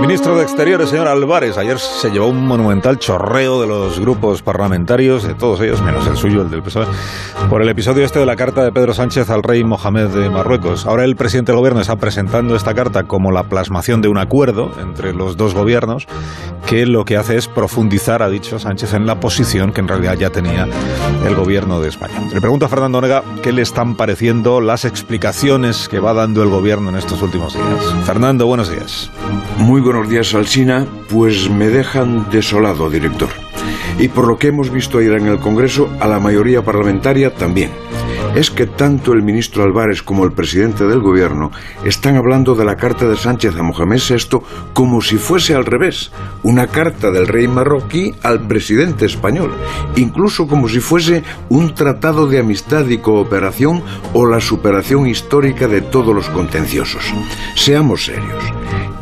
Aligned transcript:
Ministro 0.00 0.36
de 0.36 0.44
Exteriores, 0.44 0.90
señor 0.90 1.08
Álvarez, 1.08 1.58
ayer 1.58 1.78
se 1.78 2.10
llevó 2.10 2.28
un 2.28 2.46
monumental 2.46 2.98
chorreo 2.98 3.60
de 3.60 3.66
los 3.66 3.98
grupos 3.98 4.42
parlamentarios, 4.42 5.24
de 5.24 5.34
todos 5.34 5.60
ellos, 5.60 5.82
menos 5.82 6.06
el 6.06 6.16
suyo, 6.16 6.42
el 6.42 6.50
del 6.50 6.62
PSOE, 6.62 6.86
por 7.50 7.62
el 7.62 7.68
episodio 7.68 8.04
este 8.04 8.20
de 8.20 8.26
la 8.26 8.36
carta 8.36 8.62
de 8.62 8.70
Pedro 8.70 8.94
Sánchez 8.94 9.28
al 9.30 9.42
rey 9.42 9.64
Mohamed 9.64 10.08
de 10.08 10.30
Marruecos. 10.30 10.86
Ahora 10.86 11.04
el 11.04 11.16
presidente 11.16 11.50
del 11.50 11.58
gobierno 11.58 11.80
está 11.80 11.96
presentando 11.96 12.54
esta 12.54 12.74
carta 12.74 13.04
como 13.04 13.32
la 13.32 13.44
plasmación 13.44 14.00
de 14.00 14.08
un 14.08 14.18
acuerdo 14.18 14.70
entre 14.80 15.12
los 15.12 15.36
dos 15.36 15.54
gobiernos 15.54 16.06
que 16.68 16.84
lo 16.84 17.06
que 17.06 17.16
hace 17.16 17.38
es 17.38 17.48
profundizar, 17.48 18.22
ha 18.22 18.28
dicho 18.28 18.58
Sánchez, 18.58 18.92
en 18.92 19.06
la 19.06 19.18
posición 19.20 19.72
que 19.72 19.80
en 19.80 19.88
realidad 19.88 20.18
ya 20.18 20.28
tenía 20.28 20.68
el 21.26 21.34
gobierno 21.34 21.80
de 21.80 21.88
España. 21.88 22.20
Le 22.30 22.42
pregunto 22.42 22.66
a 22.66 22.68
Fernando 22.68 22.98
Onega 22.98 23.24
qué 23.42 23.52
le 23.52 23.62
están 23.62 23.96
pareciendo 23.96 24.60
las 24.60 24.84
explicaciones 24.84 25.88
que 25.88 25.98
va 25.98 26.12
dando 26.12 26.42
el 26.42 26.50
gobierno 26.50 26.90
en 26.90 26.96
estos 26.96 27.22
últimos 27.22 27.54
días. 27.54 28.04
Fernando, 28.04 28.46
buenos 28.46 28.70
días. 28.70 29.10
Muy 29.56 29.80
buenos 29.80 30.10
días, 30.10 30.34
Alsina. 30.34 30.86
Pues 31.08 31.48
me 31.48 31.68
dejan 31.68 32.28
desolado, 32.30 32.90
director. 32.90 33.30
Y 33.98 34.08
por 34.08 34.28
lo 34.28 34.36
que 34.36 34.48
hemos 34.48 34.70
visto 34.70 34.98
ayer 34.98 35.14
en 35.14 35.26
el 35.26 35.38
Congreso, 35.38 35.88
a 36.00 36.06
la 36.06 36.20
mayoría 36.20 36.62
parlamentaria 36.62 37.34
también 37.34 37.70
es 38.34 38.50
que 38.50 38.66
tanto 38.66 39.12
el 39.12 39.22
ministro 39.22 39.64
Álvarez 39.64 40.02
como 40.02 40.24
el 40.24 40.32
presidente 40.32 40.84
del 40.84 41.00
gobierno 41.00 41.50
están 41.84 42.16
hablando 42.16 42.54
de 42.54 42.64
la 42.64 42.76
carta 42.76 43.08
de 43.08 43.16
Sánchez 43.16 43.56
a 43.56 43.62
Mohamed 43.62 44.00
VI 44.08 44.38
como 44.72 45.00
si 45.00 45.16
fuese 45.16 45.54
al 45.54 45.64
revés, 45.64 46.12
una 46.42 46.66
carta 46.66 47.10
del 47.10 47.26
rey 47.26 47.48
marroquí 47.48 48.14
al 48.22 48.46
presidente 48.46 49.06
español, 49.06 49.52
incluso 49.96 50.46
como 50.46 50.68
si 50.68 50.80
fuese 50.80 51.22
un 51.48 51.74
tratado 51.74 52.26
de 52.26 52.40
amistad 52.40 52.86
y 52.86 52.98
cooperación 52.98 53.82
o 54.12 54.26
la 54.26 54.40
superación 54.40 55.06
histórica 55.06 55.68
de 55.68 55.80
todos 55.80 56.14
los 56.14 56.28
contenciosos. 56.28 57.04
Seamos 57.54 58.04
serios. 58.04 58.44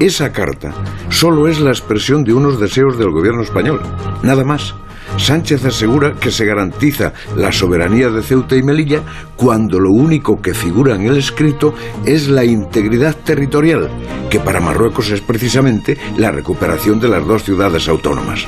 Esa 0.00 0.32
carta 0.32 0.72
solo 1.08 1.48
es 1.48 1.60
la 1.60 1.70
expresión 1.70 2.24
de 2.24 2.34
unos 2.34 2.58
deseos 2.58 2.98
del 2.98 3.10
gobierno 3.10 3.42
español, 3.42 3.80
nada 4.22 4.44
más. 4.44 4.74
Sánchez 5.16 5.64
asegura 5.64 6.14
que 6.14 6.30
se 6.30 6.44
garantiza 6.44 7.12
la 7.36 7.52
soberanía 7.52 8.10
de 8.10 8.22
Ceuta 8.22 8.56
y 8.56 8.62
Melilla 8.62 9.02
cuando 9.36 9.78
lo 9.78 9.90
único 9.90 10.40
que 10.42 10.54
figura 10.54 10.94
en 10.94 11.02
el 11.02 11.16
escrito 11.16 11.74
es 12.04 12.28
la 12.28 12.44
integridad 12.44 13.16
territorial, 13.16 13.90
que 14.30 14.40
para 14.40 14.60
Marruecos 14.60 15.10
es 15.10 15.20
precisamente 15.20 15.96
la 16.16 16.30
recuperación 16.30 17.00
de 17.00 17.08
las 17.08 17.26
dos 17.26 17.44
ciudades 17.44 17.88
autónomas. 17.88 18.46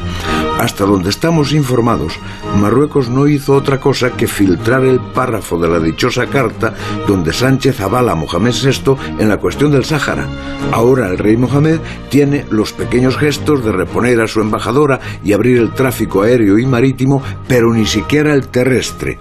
Hasta 0.59 0.85
donde 0.87 1.11
estamos 1.11 1.53
informados, 1.53 2.19
Marruecos 2.59 3.11
no 3.11 3.29
hizo 3.29 3.55
otra 3.55 3.79
cosa 3.79 4.13
que 4.13 4.27
filtrar 4.27 4.85
el 4.85 5.01
párrafo 5.01 5.59
de 5.59 5.69
la 5.69 5.79
dichosa 5.79 6.27
carta 6.27 6.73
donde 7.07 7.33
Sánchez 7.33 7.81
avala 7.81 8.13
a 8.13 8.15
Mohamed 8.15 8.55
VI 8.55 8.97
en 9.19 9.29
la 9.29 9.37
cuestión 9.37 9.71
del 9.71 9.85
Sáhara. 9.85 10.27
Ahora 10.73 11.09
el 11.09 11.19
rey 11.19 11.37
Mohamed 11.37 11.79
tiene 12.09 12.47
los 12.51 12.73
pequeños 12.73 13.19
gestos 13.19 13.65
de 13.65 13.73
reponer 13.73 14.21
a 14.21 14.27
su 14.27 14.41
embajadora 14.41 14.99
y 15.23 15.35
abrir 15.35 15.59
el 15.59 15.73
tráfico 15.73 16.23
aéreo 16.23 16.59
y 16.59 16.65
marítimo, 16.65 17.23
pero 17.47 17.73
ni 17.73 17.85
siquiera 17.85 18.33
el 18.33 18.49
terrestre. 18.49 19.19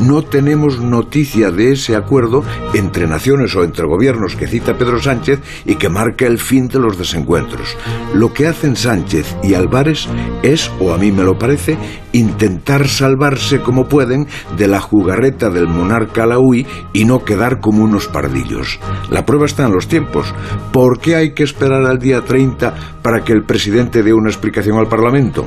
No 0.00 0.22
tenemos 0.22 0.80
noticia 0.80 1.50
de 1.50 1.72
ese 1.72 1.96
acuerdo 1.96 2.44
entre 2.72 3.06
naciones 3.06 3.54
o 3.56 3.64
entre 3.64 3.84
gobiernos 3.84 4.36
que 4.36 4.46
cita 4.46 4.78
Pedro 4.78 5.02
Sánchez 5.02 5.40
y 5.64 5.74
que 5.74 5.88
marca 5.88 6.26
el 6.26 6.38
fin 6.38 6.68
de 6.68 6.78
los 6.78 6.96
desencuentros. 6.96 7.76
Lo 8.14 8.32
que 8.32 8.46
hacen 8.46 8.76
Sánchez 8.76 9.36
y 9.42 9.54
Álvarez 9.54 10.06
es, 10.42 10.70
o 10.78 10.92
a 10.92 10.98
mí 10.98 11.10
me 11.10 11.24
lo 11.24 11.38
parece, 11.38 11.76
intentar 12.12 12.88
salvarse 12.88 13.60
como 13.60 13.86
pueden 13.86 14.26
de 14.56 14.68
la 14.68 14.80
jugarreta 14.80 15.50
del 15.50 15.68
monarca 15.68 16.24
alaúí 16.24 16.66
y 16.92 17.04
no 17.04 17.24
quedar 17.24 17.60
como 17.60 17.84
unos 17.84 18.06
pardillos. 18.06 18.78
La 19.10 19.24
prueba 19.24 19.46
está 19.46 19.64
en 19.64 19.72
los 19.72 19.88
tiempos. 19.88 20.34
¿Por 20.72 21.00
qué 21.00 21.16
hay 21.16 21.34
que 21.34 21.42
esperar 21.42 21.84
al 21.84 21.98
día 21.98 22.22
30 22.22 22.74
para 23.02 23.24
que 23.24 23.32
el 23.32 23.44
presidente 23.44 24.02
dé 24.02 24.12
una 24.12 24.30
explicación 24.30 24.78
al 24.78 24.88
Parlamento? 24.88 25.46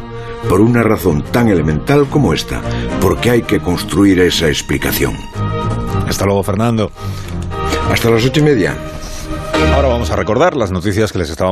Por 0.50 0.62
una 0.62 0.84
razón 0.84 1.23
tan 1.32 1.50
elemental 1.50 2.08
como 2.09 2.34
esta, 2.34 2.62
porque 3.00 3.30
hay 3.30 3.42
que 3.44 3.59
construir 3.59 4.20
esa 4.20 4.48
explicación. 4.48 5.14
Hasta 6.08 6.26
luego, 6.26 6.43
Fernando. 6.43 6.92
Hasta 7.92 8.10
las 8.10 8.26
ocho 8.26 8.39
y 8.39 8.43
media. 8.43 8.76
Ahora 9.73 9.88
vamos 9.88 10.11
a 10.11 10.16
recordar 10.16 10.58
las 10.58 10.72
noticias 10.72 11.11
que 11.11 11.20
les 11.20 11.30
estábamos 11.30 11.49